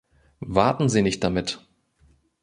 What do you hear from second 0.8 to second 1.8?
Sie nicht damit!